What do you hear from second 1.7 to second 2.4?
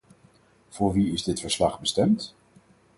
bestemd?